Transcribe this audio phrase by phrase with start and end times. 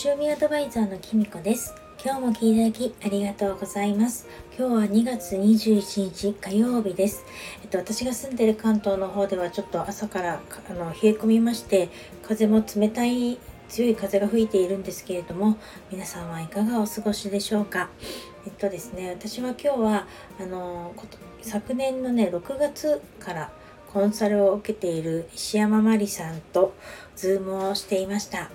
[0.00, 1.74] 星読みアドバイザーのきみこです。
[2.02, 4.26] 今日も聞いていただきありがとうございます。
[4.58, 7.22] 今日は2月21日火曜日です。
[7.62, 10.40] えっと私が住んでる関東の方ではちょっと朝から
[10.70, 11.90] あの冷え込みまして
[12.22, 15.58] 風も冷たい強い風が吹いているんですけれども
[15.92, 17.90] 皆さんはいかがお過ごしでしょうか。
[18.46, 20.06] えっとですね私は今日は
[20.40, 20.94] あの
[21.42, 23.52] 昨年のね6月から
[23.92, 26.74] コンサルを受けている石山真理さんと
[27.16, 28.50] ズームをしていました。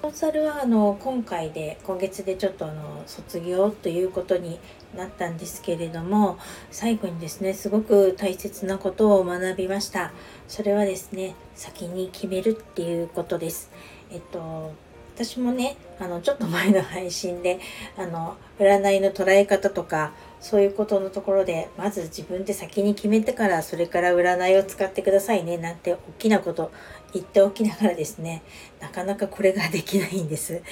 [0.00, 4.60] コンサルはあの今回で今月でちょっとあの卒業ということに
[4.96, 6.38] なったんですけれども
[6.70, 10.12] 最後にですねすごく大切なことを学びました。
[10.46, 13.72] それはですね先に決めるっていうことです。
[14.12, 14.72] えっと
[15.16, 17.58] 私もねあのちょっと前の配信で
[17.96, 26.70] あの占いの捉え方とかそういうことのところでまず自分で先に決めてからそれから占いを使ってくださいねなんて大きなこと
[27.12, 28.42] 言っておきながらですね
[28.80, 30.62] なかなかこれができないんです。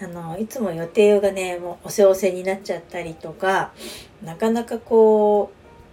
[0.00, 3.72] あのいつも予定がねもうおせおせになっちゃったりとか
[4.22, 5.50] なかなかこ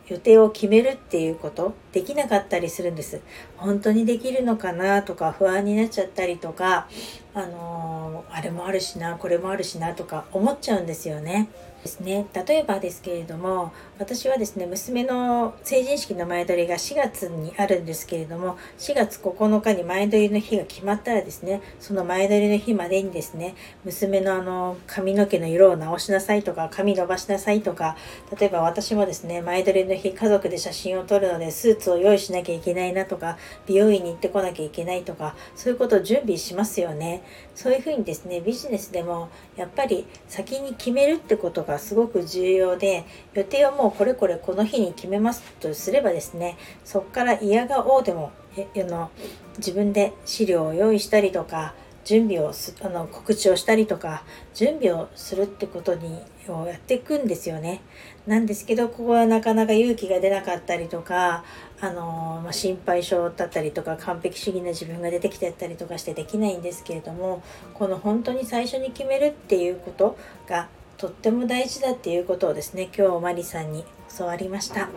[0.09, 3.21] う予定を決めるっていうことできなかったりするんです。
[3.55, 6.87] 本当にできるのかなとか不安になっちゃったりとか
[7.33, 11.49] あのー、あれもあるしなこれもあるしなとか思っちゃうんですよね。
[11.83, 12.25] ですね。
[12.33, 27.97] 例えばですけれども私はですね娘の成人式の前撮りが4月にあるんですけれども4月9日に前撮りの日が決まったらですねその前撮りの日までにですね娘のあの髪の毛の色を直しなさいとか髪伸ばしなさいとか
[28.39, 37.23] 例えば私もですね前撮りの日家族で写真を撮るのでスーツを用意しなきゃいけないなとか美容院に行ってこなきゃいけないとかそういうことを準備しますよね。
[37.55, 49.09] そういうふうにですねビジネスでもやっぱり先に決めるってことがすごく重要で予定をもうこれこれこの日に決めますとすればですねそこから嫌がおうでもあの
[49.57, 51.73] 自分で資料を用意したりとか
[52.05, 54.23] 準備をすあの告知をしたりとか
[54.53, 57.81] 準備をするってことにをやっていくんですよね。
[58.27, 61.43] なんですけどここはなかなか勇気が出なかったりとか
[61.81, 67.43] あの、まあ、心配性だったりとか完璧主義な自分が出てきてたりとかしてできないんですけれども
[67.73, 73.83] この本当に最初に決めるっていうことがとっても大事だっていうことをですね今日マリさんに
[74.17, 74.89] 教わりました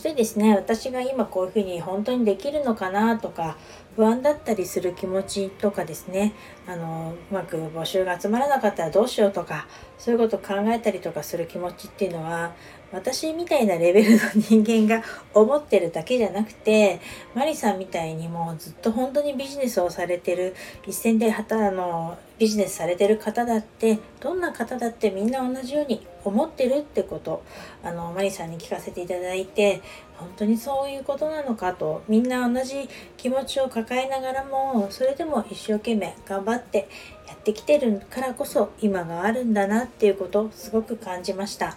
[0.00, 0.56] してですね。
[0.56, 3.58] 私が今こういうふうに本当にできるのかなとか
[3.96, 6.32] 不安だったりする気持ちとかですね。
[6.66, 9.66] あのうまく募集が集まらなかったらどうしようとか
[9.98, 12.52] そういうことを考えたりとかする気持ちっていうのは
[12.92, 17.00] 私みたいなレベルの人間が思ってるだけじゃなくて
[17.34, 20.54] マリさんみたいにもうずっと本当にビジネスをされてる
[20.86, 27.42] 一線であのビジネスされてる方だってどんな方だってみんな同じように思ってるってこと
[27.84, 29.82] あのマリさんに聞かせていただいて
[30.16, 36.88] 本当にそういうことなのかとみんな同じ気持ちを抱えながらもそれでも一生懸命頑張って
[37.28, 41.76] やってきてるからこそ今があるんだなっていうことをすごく感じました。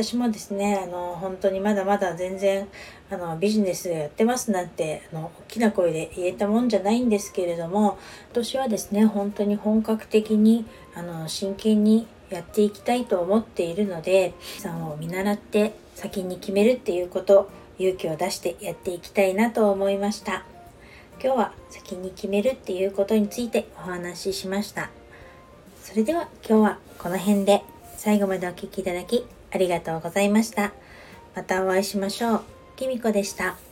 [0.00, 2.68] 私もですねあの本当にまだまだ全然
[3.10, 20.44] あのビジネスやってますなんてあの大きな声で言えたもんじゃないんですけれども今年はですね本当に本格的にあの真剣にやっていきたいと思っているのでさんを見習って先に決めるっていうこと勇気を出してやっていきたいなと思いました。
[21.20, 24.90] 今日は先に決めるっていうことについてお話ししました。
[25.82, 27.64] それでは今日はこの辺で
[27.96, 30.72] 最後までお聴きいただきありがとうございました。
[31.34, 32.42] またお会いしましょう。
[32.76, 33.67] きみこでした。